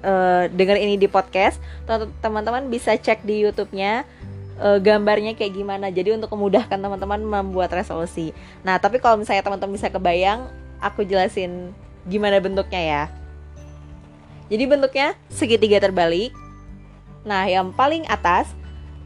uh, 0.02 0.44
dengar 0.52 0.78
ini 0.78 0.96
di 0.96 1.10
podcast 1.10 1.58
teman-teman 2.22 2.70
bisa 2.70 2.94
cek 2.94 3.26
di 3.26 3.44
YouTube-nya 3.46 4.06
uh, 4.62 4.78
gambarnya 4.78 5.34
kayak 5.34 5.54
gimana. 5.54 5.90
Jadi 5.90 6.14
untuk 6.14 6.30
memudahkan 6.34 6.78
teman-teman 6.78 7.20
membuat 7.22 7.72
resolusi. 7.74 8.34
Nah 8.62 8.78
tapi 8.78 9.02
kalau 9.02 9.18
misalnya 9.18 9.44
teman-teman 9.46 9.74
bisa 9.74 9.88
kebayang 9.90 10.46
aku 10.78 11.02
jelasin 11.02 11.74
gimana 12.06 12.38
bentuknya 12.38 12.82
ya. 12.82 13.02
Jadi 14.48 14.64
bentuknya 14.64 15.12
segitiga 15.28 15.82
terbalik. 15.82 16.32
Nah 17.26 17.44
yang 17.44 17.74
paling 17.74 18.08
atas 18.08 18.48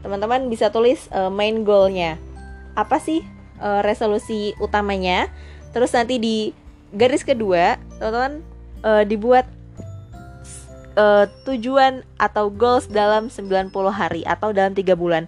teman-teman 0.03 0.47
bisa 0.47 0.71
tulis 0.71 1.07
uh, 1.11 1.31
main 1.31 1.63
goalnya. 1.63 2.15
Apa 2.73 2.97
sih 2.97 3.21
uh, 3.63 3.79
resolusi 3.81 4.51
utamanya. 4.59 5.31
Terus 5.71 5.95
nanti 5.95 6.19
di 6.19 6.37
garis 6.91 7.23
kedua, 7.23 7.79
teman-teman 7.97 8.43
uh, 8.83 9.03
dibuat 9.07 9.47
uh, 10.99 11.25
tujuan 11.47 12.03
atau 12.19 12.51
goals 12.51 12.91
dalam 12.91 13.31
90 13.31 13.71
hari 13.89 14.21
atau 14.27 14.51
dalam 14.51 14.75
tiga 14.75 14.93
bulan. 14.93 15.25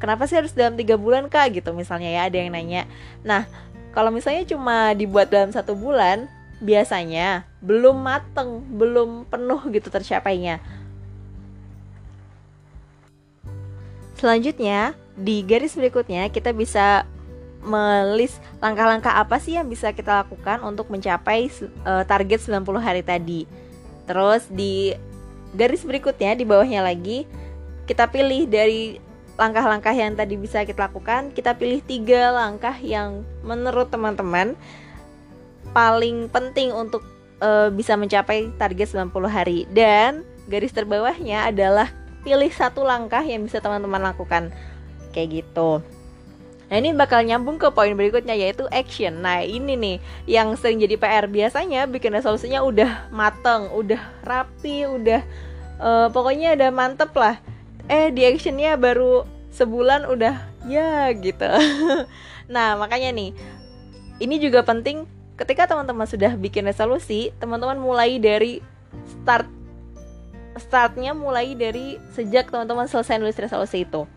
Kenapa 0.00 0.26
sih 0.26 0.34
harus 0.34 0.50
dalam 0.50 0.74
tiga 0.74 0.98
bulan 0.98 1.30
kak 1.30 1.54
gitu 1.62 1.70
misalnya 1.70 2.10
ya 2.10 2.26
ada 2.26 2.34
yang 2.34 2.50
nanya. 2.50 2.90
Nah 3.22 3.46
kalau 3.94 4.10
misalnya 4.10 4.42
cuma 4.48 4.96
dibuat 4.98 5.30
dalam 5.30 5.54
satu 5.54 5.76
bulan, 5.78 6.26
biasanya 6.58 7.46
belum 7.62 8.02
mateng, 8.02 8.64
belum 8.74 9.28
penuh 9.28 9.60
gitu 9.70 9.92
tercapainya. 9.92 10.58
Selanjutnya, 14.16 14.94
di 15.18 15.42
garis 15.42 15.74
berikutnya 15.74 16.30
kita 16.30 16.54
bisa 16.54 17.04
melis 17.62 18.42
langkah-langkah 18.58 19.14
apa 19.14 19.38
sih 19.38 19.54
yang 19.54 19.70
bisa 19.70 19.94
kita 19.94 20.26
lakukan 20.26 20.60
untuk 20.66 20.90
mencapai 20.90 21.46
uh, 21.86 22.02
target 22.02 22.42
90 22.42 22.62
hari 22.82 23.02
tadi. 23.06 23.46
Terus 24.04 24.50
di 24.50 24.92
garis 25.54 25.86
berikutnya 25.86 26.34
di 26.34 26.42
bawahnya 26.42 26.82
lagi 26.82 27.24
kita 27.86 28.10
pilih 28.10 28.50
dari 28.50 28.98
langkah-langkah 29.38 29.94
yang 29.94 30.14
tadi 30.14 30.36
bisa 30.36 30.62
kita 30.66 30.90
lakukan, 30.90 31.32
kita 31.32 31.56
pilih 31.56 31.80
tiga 31.82 32.34
langkah 32.34 32.74
yang 32.78 33.26
menurut 33.46 33.88
teman-teman 33.88 34.58
paling 35.72 36.28
penting 36.28 36.74
untuk 36.74 37.00
uh, 37.40 37.72
bisa 37.72 37.96
mencapai 37.96 38.50
target 38.58 38.90
90 38.92 39.12
hari. 39.30 39.58
Dan 39.70 40.26
garis 40.50 40.74
terbawahnya 40.74 41.48
adalah 41.48 41.90
pilih 42.22 42.50
satu 42.50 42.86
langkah 42.86 43.22
yang 43.22 43.46
bisa 43.46 43.58
teman-teman 43.62 44.02
lakukan. 44.02 44.50
Kayak 45.12 45.42
gitu 45.42 46.01
Nah 46.72 46.80
ini 46.80 46.96
bakal 46.96 47.28
nyambung 47.28 47.60
ke 47.60 47.68
poin 47.68 47.92
berikutnya 47.92 48.32
yaitu 48.32 48.64
action. 48.72 49.20
Nah 49.20 49.44
ini 49.44 49.76
nih 49.76 49.96
yang 50.24 50.56
sering 50.56 50.80
jadi 50.80 50.96
PR 50.96 51.28
Biasanya 51.28 51.84
bikin 51.84 52.16
resolusinya 52.16 52.64
udah 52.64 53.12
mateng, 53.12 53.68
udah 53.76 54.00
rapi, 54.24 54.88
udah 54.88 55.20
uh, 55.76 56.08
Pokoknya 56.08 56.56
udah 56.56 56.72
mantep 56.72 57.12
lah. 57.12 57.36
Eh 57.92 58.08
di 58.08 58.24
actionnya 58.24 58.80
baru 58.80 59.28
sebulan 59.52 60.08
udah 60.08 60.48
ya 60.64 61.12
gitu. 61.12 61.44
Nah 62.56 62.80
makanya 62.80 63.12
nih 63.12 63.36
Ini 64.16 64.40
juga 64.40 64.64
penting 64.64 65.04
ketika 65.36 65.68
teman-teman 65.68 66.08
sudah 66.08 66.40
bikin 66.40 66.64
resolusi 66.64 67.36
Teman-teman 67.36 67.76
mulai 67.76 68.16
dari 68.16 68.64
start 69.20 69.44
Startnya 70.56 71.12
mulai 71.12 71.52
dari 71.52 72.00
sejak 72.16 72.48
teman-teman 72.48 72.88
selesai 72.88 73.20
nulis 73.20 73.36
resolusi 73.36 73.84
itu 73.84 74.08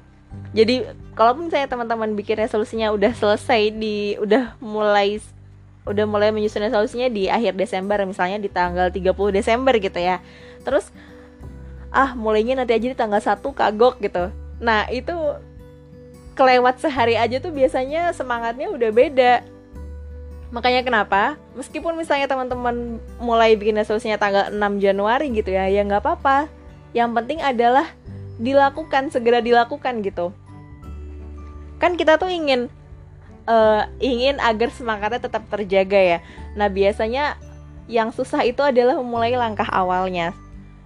jadi 0.56 0.96
kalaupun 1.20 1.51
misalnya 1.51 1.68
teman-teman 1.68 2.15
bikin 2.15 2.39
resolusinya 2.39 2.96
udah 2.96 3.12
selesai 3.12 3.75
di 3.75 4.15
udah 4.15 4.56
mulai 4.63 5.20
udah 5.86 6.06
mulai 6.08 6.34
menyusun 6.34 6.65
resolusinya 6.65 7.12
di 7.12 7.30
akhir 7.30 7.54
Desember 7.60 8.01
misalnya 8.08 8.42
di 8.42 8.50
tanggal 8.50 8.89
30 8.89 9.13
Desember 9.36 9.75
gitu 9.77 10.00
ya. 10.00 10.24
Terus 10.63 10.89
ah 11.94 12.18
mulainya 12.18 12.58
nanti 12.58 12.74
aja 12.74 12.88
di 12.88 12.98
tanggal 12.98 13.22
1 13.22 13.39
kagok 13.44 14.01
gitu. 14.01 14.34
Nah 14.63 14.89
itu 14.89 15.13
kelewat 16.36 16.80
sehari 16.84 17.15
aja 17.15 17.39
tuh 17.39 17.51
biasanya 17.51 18.12
semangatnya 18.12 18.72
udah 18.74 18.89
beda. 18.92 19.34
Makanya 20.56 20.88
kenapa? 20.88 21.36
Meskipun 21.54 22.00
misalnya 22.00 22.32
teman-teman 22.32 22.98
mulai 23.20 23.60
bikin 23.60 23.75
resolusinya 23.75 24.15
tanggal 24.15 24.56
6 24.56 24.84
Januari 24.84 25.32
gitu 25.36 25.51
ya 25.51 25.68
ya 25.68 25.84
nggak 25.84 26.00
apa-apa. 26.00 26.48
Yang 26.96 27.12
penting 27.12 27.39
adalah 27.44 27.92
dilakukan 28.39 29.12
segera 29.12 29.39
dilakukan 29.39 30.04
gitu. 30.04 30.36
Kan 31.80 32.00
kita 32.00 32.15
tuh 32.20 32.32
ingin 32.32 32.72
uh, 33.48 33.88
ingin 34.01 34.42
agar 34.42 34.70
semangatnya 34.74 35.22
tetap 35.24 35.48
terjaga 35.48 36.00
ya. 36.00 36.20
Nah 36.58 36.68
biasanya 36.68 37.39
yang 37.86 38.10
susah 38.10 38.42
itu 38.44 38.62
adalah 38.65 38.98
memulai 38.98 39.38
langkah 39.38 39.68
awalnya. 39.70 40.34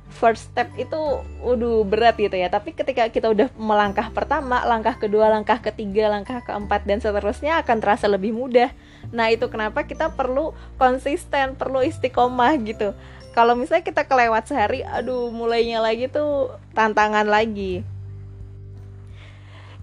First 0.10 0.50
step 0.50 0.74
itu 0.74 0.98
waduh 1.46 1.86
berat 1.86 2.18
gitu 2.18 2.34
ya. 2.34 2.50
Tapi 2.50 2.74
ketika 2.74 3.06
kita 3.14 3.30
udah 3.30 3.54
melangkah 3.54 4.10
pertama 4.10 4.66
langkah 4.66 4.98
kedua 4.98 5.30
langkah 5.30 5.62
ketiga 5.62 6.10
langkah 6.10 6.42
keempat 6.42 6.90
dan 6.90 6.98
seterusnya 6.98 7.62
akan 7.62 7.78
terasa 7.78 8.10
lebih 8.10 8.34
mudah. 8.34 8.74
Nah 9.14 9.30
itu 9.30 9.46
kenapa 9.54 9.86
kita 9.86 10.10
perlu 10.18 10.58
konsisten 10.82 11.54
perlu 11.54 11.86
istiqomah 11.86 12.58
gitu 12.66 12.98
kalau 13.36 13.54
misalnya 13.54 13.86
kita 13.86 14.04
kelewat 14.06 14.50
sehari 14.50 14.82
aduh 14.84 15.30
mulainya 15.30 15.80
lagi 15.80 16.10
tuh 16.10 16.54
tantangan 16.74 17.26
lagi 17.26 17.86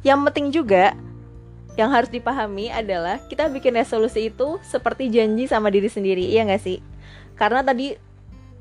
yang 0.06 0.22
penting 0.22 0.54
juga 0.54 0.94
yang 1.76 1.92
harus 1.92 2.08
dipahami 2.08 2.72
adalah 2.72 3.20
kita 3.28 3.52
bikin 3.52 3.76
resolusi 3.76 4.32
itu 4.32 4.56
seperti 4.64 5.12
janji 5.12 5.44
sama 5.44 5.68
diri 5.68 5.92
sendiri, 5.92 6.24
iya 6.24 6.48
nggak 6.48 6.62
sih? 6.64 6.80
Karena 7.36 7.60
tadi 7.60 8.00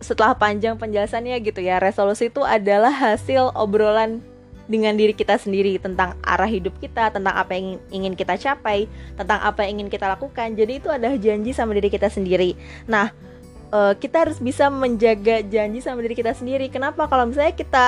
setelah 0.03 0.35
panjang 0.35 0.75
penjelasannya 0.75 1.39
gitu 1.39 1.63
ya, 1.63 1.79
resolusi 1.79 2.27
itu 2.27 2.43
adalah 2.43 2.91
hasil 2.91 3.55
obrolan 3.55 4.19
dengan 4.67 4.99
diri 4.99 5.15
kita 5.15 5.39
sendiri 5.39 5.79
tentang 5.79 6.19
arah 6.27 6.49
hidup 6.49 6.75
kita, 6.83 7.07
tentang 7.13 7.31
apa 7.31 7.55
yang 7.55 7.79
ingin 7.87 8.13
kita 8.19 8.35
capai, 8.35 8.91
tentang 9.15 9.39
apa 9.39 9.63
yang 9.63 9.79
ingin 9.79 9.89
kita 9.93 10.11
lakukan. 10.11 10.51
Jadi 10.57 10.83
itu 10.83 10.91
adalah 10.91 11.15
janji 11.15 11.55
sama 11.55 11.71
diri 11.71 11.87
kita 11.87 12.11
sendiri. 12.11 12.59
Nah, 12.83 13.15
uh, 13.75 13.93
kita 13.99 14.27
harus 14.27 14.39
bisa 14.39 14.71
menjaga 14.71 15.43
janji 15.43 15.83
sama 15.83 15.99
diri 15.99 16.15
kita 16.15 16.31
sendiri. 16.31 16.71
Kenapa? 16.71 17.11
Kalau 17.11 17.27
misalnya 17.27 17.51
kita 17.51 17.85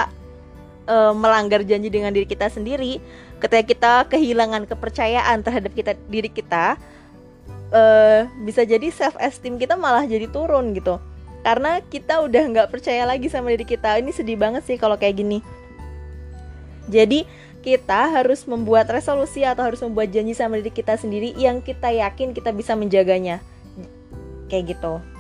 uh, 0.92 1.14
melanggar 1.16 1.64
janji 1.64 1.88
dengan 1.88 2.12
diri 2.12 2.28
kita 2.28 2.52
sendiri, 2.52 3.00
ketika 3.40 3.64
kita 3.64 3.94
kehilangan 4.12 4.68
kepercayaan 4.68 5.40
terhadap 5.42 5.72
kita 5.72 5.96
diri 6.12 6.28
kita 6.28 6.76
uh, 7.72 8.28
bisa 8.44 8.68
jadi 8.68 8.92
self 8.92 9.16
esteem 9.22 9.56
kita 9.56 9.80
malah 9.80 10.04
jadi 10.04 10.28
turun 10.28 10.76
gitu. 10.76 11.00
Karena 11.46 11.80
kita 11.80 12.20
udah 12.28 12.44
nggak 12.52 12.70
percaya 12.76 13.08
lagi 13.08 13.32
sama 13.32 13.56
diri 13.56 13.64
kita. 13.64 14.04
Ini 14.04 14.12
sedih 14.12 14.36
banget 14.36 14.68
sih 14.68 14.76
kalau 14.76 15.00
kayak 15.00 15.24
gini. 15.24 15.40
Jadi 16.92 17.24
kita 17.64 18.16
harus 18.16 18.48
membuat 18.48 18.88
resolusi 18.88 19.44
atau 19.44 19.68
harus 19.68 19.80
membuat 19.84 20.12
janji 20.12 20.32
sama 20.36 20.60
diri 20.60 20.72
kita 20.72 20.96
sendiri 20.96 21.36
yang 21.36 21.60
kita 21.64 21.92
yakin 21.92 22.36
kita 22.36 22.52
bisa 22.52 22.76
menjaganya. 22.76 23.40
Kayak 24.48 24.76
gitu 24.76 25.17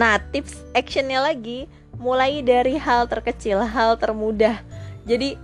nah 0.00 0.16
tips 0.16 0.64
actionnya 0.72 1.20
lagi 1.20 1.68
mulai 2.00 2.40
dari 2.40 2.80
hal 2.80 3.04
terkecil 3.04 3.60
hal 3.60 4.00
termudah. 4.00 4.64
Jadi 5.04 5.36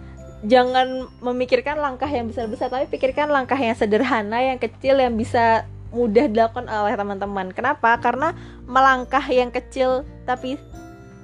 jangan 0.48 1.12
memikirkan 1.20 1.76
langkah 1.76 2.08
yang 2.08 2.32
besar-besar 2.32 2.72
tapi 2.72 2.88
pikirkan 2.88 3.28
langkah 3.28 3.60
yang 3.60 3.76
sederhana 3.76 4.40
yang 4.40 4.56
kecil 4.56 4.96
yang 4.96 5.12
bisa 5.12 5.68
mudah 5.92 6.32
dilakukan 6.32 6.64
oleh 6.64 6.96
teman-teman. 6.96 7.52
Kenapa? 7.52 8.00
Karena 8.00 8.32
melangkah 8.64 9.22
yang 9.28 9.52
kecil 9.52 10.08
tapi 10.24 10.56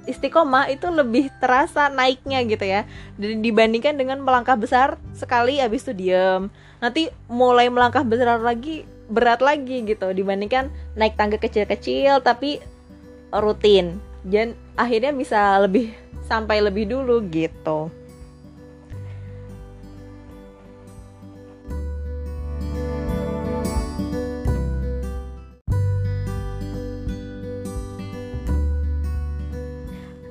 istiqomah 0.04 0.68
itu 0.68 0.92
lebih 0.92 1.32
terasa 1.40 1.88
naiknya 1.88 2.44
gitu 2.44 2.68
ya. 2.68 2.84
Dibandingkan 3.16 3.96
dengan 3.96 4.20
melangkah 4.20 4.60
besar 4.60 5.00
sekali 5.16 5.56
habis 5.64 5.88
itu 5.88 5.96
diem. 5.96 6.52
Nanti 6.84 7.08
mulai 7.32 7.72
melangkah 7.72 8.04
besar 8.04 8.36
lagi 8.36 8.84
berat 9.12 9.44
lagi 9.44 9.84
gitu 9.84 10.08
dibandingkan 10.16 10.72
naik 10.96 11.20
tangga 11.20 11.36
kecil-kecil 11.36 12.24
tapi 12.24 12.64
rutin 13.40 13.96
dan 14.22 14.52
akhirnya 14.76 15.10
bisa 15.10 15.58
lebih 15.64 15.90
sampai 16.28 16.60
lebih 16.60 16.86
dulu 16.86 17.24
gitu 17.32 17.90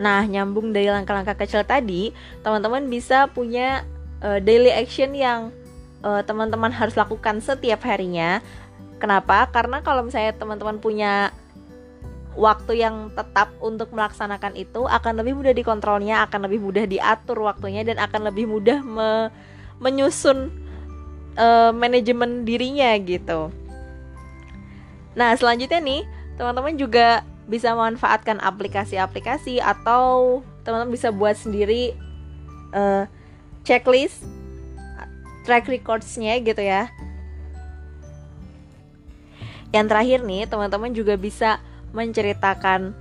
Nah, 0.01 0.25
nyambung 0.25 0.73
dari 0.73 0.89
langkah-langkah 0.89 1.37
kecil 1.37 1.61
tadi, 1.61 2.09
teman-teman 2.41 2.89
bisa 2.89 3.29
punya 3.29 3.85
uh, 4.25 4.41
daily 4.41 4.73
action 4.73 5.13
yang 5.13 5.53
uh, 6.01 6.25
teman-teman 6.25 6.73
harus 6.73 6.97
lakukan 6.97 7.37
setiap 7.37 7.85
harinya. 7.85 8.41
Kenapa? 8.97 9.45
Karena 9.53 9.85
kalau 9.85 10.01
misalnya 10.01 10.33
teman-teman 10.33 10.81
punya 10.81 11.29
waktu 12.35 12.79
yang 12.79 13.11
tetap 13.11 13.51
untuk 13.59 13.91
melaksanakan 13.91 14.55
itu 14.55 14.87
akan 14.87 15.19
lebih 15.19 15.35
mudah 15.35 15.53
dikontrolnya, 15.55 16.23
akan 16.27 16.47
lebih 16.47 16.63
mudah 16.63 16.85
diatur 16.87 17.43
waktunya 17.43 17.83
dan 17.83 17.99
akan 17.99 18.31
lebih 18.31 18.47
mudah 18.47 18.79
me 18.79 19.29
menyusun 19.81 20.53
uh, 21.35 21.73
manajemen 21.73 22.45
dirinya 22.45 22.93
gitu. 23.01 23.49
Nah, 25.17 25.35
selanjutnya 25.35 25.81
nih, 25.81 26.01
teman-teman 26.39 26.77
juga 26.77 27.25
bisa 27.49 27.73
memanfaatkan 27.75 28.39
aplikasi-aplikasi 28.39 29.59
atau 29.59 30.39
teman-teman 30.63 30.93
bisa 30.93 31.09
buat 31.11 31.35
sendiri 31.35 31.97
uh, 32.71 33.09
checklist 33.65 34.23
track 35.43 35.65
recordsnya 35.65 36.37
gitu 36.41 36.61
ya 36.61 36.87
yang 39.71 39.87
terakhir 39.87 40.21
nih 40.21 40.45
teman-teman 40.45 40.91
juga 40.91 41.15
bisa 41.15 41.57
menceritakan 41.91 42.95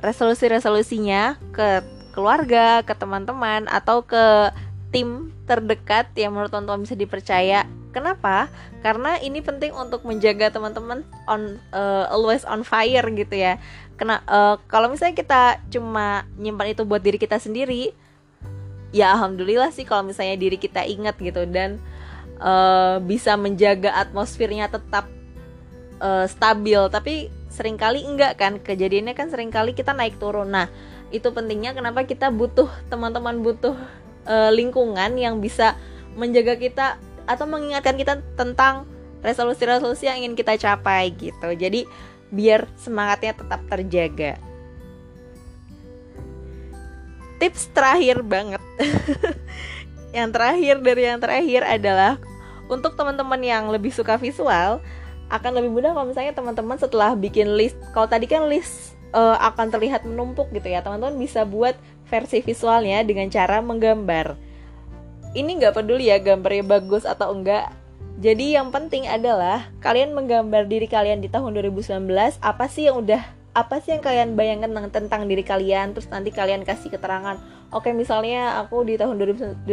resolusi-resolusinya 0.00 1.40
ke 1.52 1.84
keluarga, 2.12 2.80
ke 2.84 2.92
teman-teman 2.96 3.68
atau 3.68 4.04
ke 4.04 4.52
tim 4.92 5.32
terdekat 5.44 6.08
yang 6.16 6.32
menurut 6.32 6.52
teman-teman 6.52 6.84
bisa 6.88 6.96
dipercaya 6.96 7.68
Kenapa? 7.96 8.52
Karena 8.84 9.16
ini 9.24 9.40
penting 9.40 9.72
untuk 9.72 10.04
menjaga 10.04 10.52
teman-teman 10.52 11.00
on 11.24 11.56
uh, 11.72 12.04
always 12.12 12.44
on 12.44 12.60
fire 12.60 13.08
gitu 13.08 13.32
ya. 13.32 13.56
Kena 13.96 14.20
uh, 14.28 14.60
kalau 14.68 14.92
misalnya 14.92 15.16
kita 15.16 15.64
cuma 15.72 16.28
nyimpan 16.36 16.76
itu 16.76 16.84
buat 16.84 17.00
diri 17.00 17.16
kita 17.16 17.40
sendiri, 17.40 17.96
ya 18.92 19.16
alhamdulillah 19.16 19.72
sih 19.72 19.88
kalau 19.88 20.04
misalnya 20.04 20.36
diri 20.36 20.60
kita 20.60 20.84
ingat 20.84 21.16
gitu 21.16 21.48
dan 21.48 21.80
uh, 22.36 23.00
bisa 23.00 23.32
menjaga 23.40 23.96
atmosfernya 23.96 24.68
tetap 24.68 25.08
uh, 26.04 26.28
stabil. 26.28 26.84
Tapi 26.92 27.32
sering 27.56 27.80
kali 27.80 28.04
enggak 28.04 28.36
kan 28.36 28.60
kejadiannya 28.60 29.16
kan 29.16 29.32
sering 29.32 29.48
kali 29.48 29.72
kita 29.72 29.96
naik 29.96 30.20
turun. 30.20 30.52
Nah 30.52 30.68
itu 31.08 31.32
pentingnya 31.32 31.72
kenapa 31.72 32.04
kita 32.04 32.28
butuh 32.28 32.68
teman-teman 32.92 33.40
butuh 33.40 33.72
uh, 34.28 34.52
lingkungan 34.52 35.16
yang 35.16 35.40
bisa 35.40 35.72
menjaga 36.20 36.60
kita 36.60 36.86
atau 37.24 37.48
mengingatkan 37.48 37.96
kita 37.96 38.20
tentang 38.36 38.84
resolusi-resolusi 39.24 40.06
yang 40.06 40.20
ingin 40.22 40.34
kita 40.36 40.60
capai 40.60 41.10
gitu. 41.16 41.48
Jadi 41.56 41.88
biar 42.28 42.68
semangatnya 42.76 43.32
tetap 43.32 43.64
terjaga. 43.66 44.36
Tips 47.40 47.72
terakhir 47.72 48.20
banget. 48.20 48.62
yang 50.16 50.32
terakhir 50.32 50.80
dari 50.80 51.02
yang 51.04 51.20
terakhir 51.20 51.62
adalah 51.64 52.16
untuk 52.66 52.98
teman-teman 52.98 53.38
yang 53.42 53.68
lebih 53.70 53.92
suka 53.92 54.18
visual, 54.18 54.82
akan 55.26 55.58
lebih 55.58 55.70
mudah 55.74 55.90
kalau 55.94 56.06
misalnya 56.06 56.32
teman-teman 56.34 56.78
setelah 56.78 57.18
bikin 57.18 57.58
list 57.58 57.74
kalau 57.90 58.06
tadi 58.06 58.30
kan 58.30 58.46
list 58.46 58.96
uh, 59.16 59.36
akan 59.40 59.72
terlihat 59.72 60.04
menumpuk 60.04 60.52
gitu 60.52 60.68
ya. 60.68 60.84
Teman-teman 60.84 61.16
bisa 61.16 61.48
buat 61.48 61.74
versi 62.06 62.44
visualnya 62.44 63.02
dengan 63.02 63.32
cara 63.32 63.64
menggambar. 63.64 64.36
Ini 65.36 65.50
nggak 65.60 65.74
peduli 65.76 66.08
ya 66.08 66.20
gambarnya 66.20 66.64
bagus 66.64 67.04
atau 67.04 67.32
enggak. 67.32 67.72
Jadi 68.16 68.56
yang 68.56 68.72
penting 68.72 69.04
adalah 69.04 69.68
kalian 69.84 70.16
menggambar 70.16 70.64
diri 70.64 70.88
kalian 70.88 71.20
di 71.20 71.28
tahun 71.28 71.52
2019 71.52 72.08
apa 72.40 72.64
sih 72.64 72.88
yang 72.88 73.04
udah 73.04 73.20
apa 73.56 73.80
sih 73.80 73.92
yang 73.96 74.04
kalian 74.04 74.36
bayangkan 74.36 74.68
tentang, 74.72 75.08
tentang 75.08 75.22
diri 75.28 75.40
kalian 75.40 75.92
terus 75.96 76.08
nanti 76.12 76.28
kalian 76.28 76.60
kasih 76.60 76.92
keterangan 76.92 77.40
oke 77.72 77.88
misalnya 77.96 78.60
aku 78.60 78.84
di 78.84 79.00
tahun 79.00 79.16
2019 79.16 79.64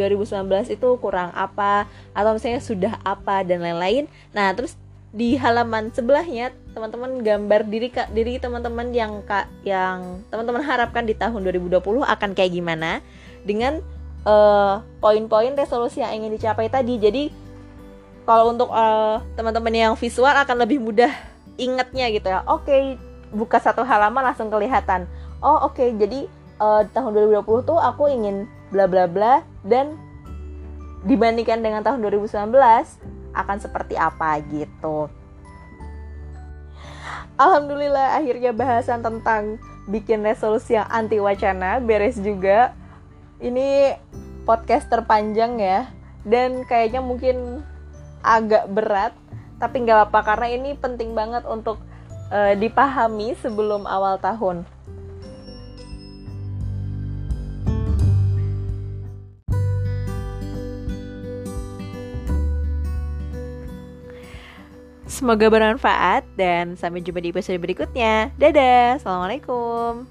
itu 0.72 0.88
kurang 1.04 1.36
apa 1.36 1.84
atau 2.16 2.32
misalnya 2.32 2.60
sudah 2.64 2.92
apa 3.04 3.44
dan 3.44 3.64
lain-lain. 3.64 4.08
Nah 4.36 4.52
terus 4.52 4.76
di 5.14 5.38
halaman 5.38 5.94
sebelahnya 5.94 6.50
teman-teman 6.74 7.22
gambar 7.22 7.70
diri 7.70 7.86
diri 8.10 8.34
teman-teman 8.42 8.90
yang 8.90 9.22
kak 9.22 9.46
yang 9.62 10.26
teman-teman 10.26 10.58
harapkan 10.66 11.06
di 11.06 11.14
tahun 11.14 11.46
2020 11.54 12.02
akan 12.02 12.30
kayak 12.34 12.50
gimana 12.50 12.98
dengan 13.46 13.78
uh, 14.26 14.82
poin-poin 14.98 15.54
resolusi 15.54 16.02
yang 16.02 16.18
ingin 16.18 16.34
dicapai 16.34 16.66
tadi. 16.66 16.98
Jadi 16.98 17.24
kalau 18.26 18.50
untuk 18.50 18.74
uh, 18.74 19.22
teman-teman 19.38 19.70
yang 19.70 19.92
visual 19.94 20.34
akan 20.34 20.66
lebih 20.66 20.82
mudah 20.82 21.14
ingatnya 21.62 22.10
gitu 22.10 22.34
ya. 22.34 22.42
Oke, 22.50 22.66
okay, 22.66 22.82
buka 23.30 23.62
satu 23.62 23.86
halaman 23.86 24.26
langsung 24.26 24.50
kelihatan. 24.50 25.06
Oh 25.38 25.70
oke, 25.70 25.78
okay, 25.78 25.94
jadi 25.94 26.26
uh, 26.58 26.82
tahun 26.90 27.14
2020 27.38 27.70
tuh 27.70 27.78
aku 27.78 28.10
ingin 28.10 28.50
bla 28.74 28.90
bla 28.90 29.06
bla 29.06 29.46
dan 29.62 29.94
dibandingkan 31.06 31.60
dengan 31.62 31.86
tahun 31.86 32.02
2019 32.02 33.13
akan 33.34 33.58
seperti 33.60 33.98
apa 33.98 34.38
gitu. 34.48 35.10
Alhamdulillah 37.34 38.14
akhirnya 38.14 38.54
bahasan 38.54 39.02
tentang 39.02 39.58
bikin 39.90 40.24
resolusi 40.24 40.78
yang 40.78 40.88
anti 40.88 41.20
wacana 41.20 41.82
beres 41.82 42.16
juga 42.16 42.72
ini 43.42 43.92
podcast 44.48 44.88
terpanjang 44.88 45.60
ya 45.60 45.90
dan 46.24 46.64
kayaknya 46.64 47.04
mungkin 47.04 47.60
agak 48.24 48.70
berat 48.72 49.12
tapi 49.60 49.84
nggak 49.84 50.10
apa 50.10 50.20
karena 50.24 50.46
ini 50.56 50.70
penting 50.78 51.12
banget 51.12 51.44
untuk 51.44 51.78
uh, 52.32 52.54
dipahami 52.56 53.36
sebelum 53.38 53.84
awal 53.84 54.16
tahun. 54.18 54.64
Semoga 65.14 65.46
bermanfaat 65.46 66.26
dan 66.34 66.74
sampai 66.74 66.98
jumpa 66.98 67.22
di 67.22 67.30
episode 67.30 67.62
berikutnya. 67.62 68.34
Dadah, 68.34 68.98
assalamualaikum. 68.98 70.10